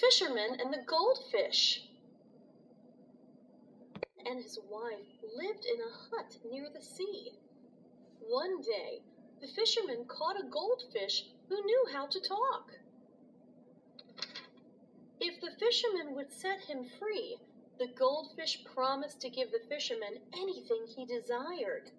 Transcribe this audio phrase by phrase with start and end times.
[0.00, 1.82] Fisherman and the Goldfish.
[4.24, 5.06] And his wife
[5.36, 7.32] lived in a hut near the sea.
[8.20, 9.02] One day,
[9.42, 12.70] the fisherman caught a goldfish who knew how to talk.
[15.20, 17.36] If the fisherman would set him free,
[17.78, 21.90] the goldfish promised to give the fisherman anything he desired.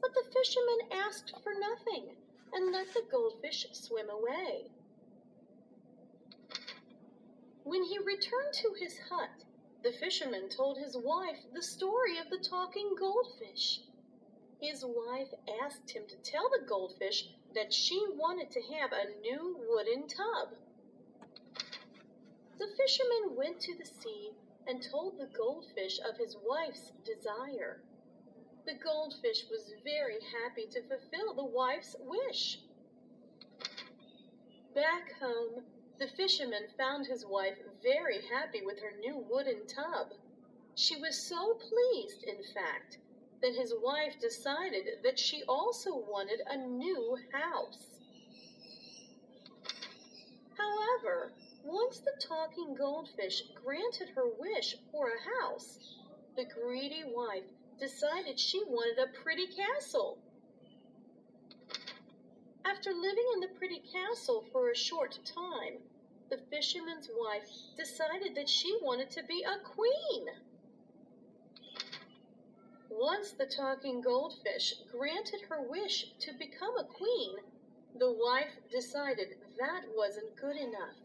[0.00, 2.16] But the fisherman asked for nothing
[2.54, 4.70] and let the goldfish swim away.
[7.68, 9.44] When he returned to his hut,
[9.82, 13.82] the fisherman told his wife the story of the talking goldfish.
[14.58, 15.28] His wife
[15.62, 20.56] asked him to tell the goldfish that she wanted to have a new wooden tub.
[22.58, 24.30] The fisherman went to the sea
[24.66, 27.82] and told the goldfish of his wife's desire.
[28.64, 32.60] The goldfish was very happy to fulfill the wife's wish.
[34.74, 35.64] Back home,
[35.98, 40.12] the fisherman found his wife very happy with her new wooden tub.
[40.74, 42.98] She was so pleased, in fact,
[43.42, 47.98] that his wife decided that she also wanted a new house.
[50.56, 51.32] However,
[51.64, 55.96] once the talking goldfish granted her wish for a house,
[56.36, 57.44] the greedy wife
[57.80, 60.18] decided she wanted a pretty castle.
[62.70, 65.78] After living in the pretty castle for a short time,
[66.28, 67.48] the fisherman's wife
[67.78, 70.26] decided that she wanted to be a queen.
[72.90, 77.36] Once the talking goldfish granted her wish to become a queen,
[77.98, 80.96] the wife decided that wasn't good enough.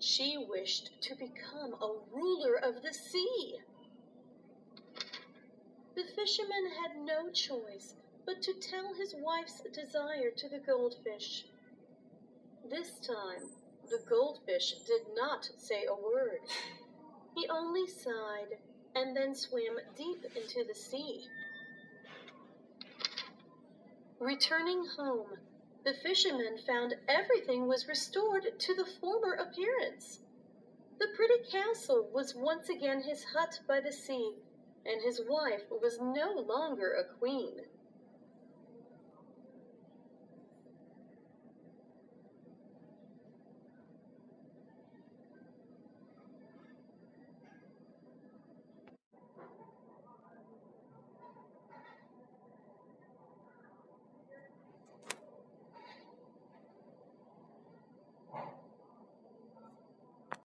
[0.00, 3.58] She wished to become a ruler of the sea.
[5.94, 7.94] The fisherman had no choice
[8.26, 11.44] but to tell his wife's desire to the goldfish.
[12.70, 13.50] This time,
[13.90, 16.40] the goldfish did not say a word.
[17.36, 18.58] He only sighed
[18.94, 21.26] and then swam deep into the sea.
[24.20, 25.38] Returning home,
[25.84, 30.20] the fisherman found everything was restored to the former appearance.
[30.98, 34.32] The pretty castle was once again his hut by the sea,
[34.86, 37.66] and his wife was no longer a queen.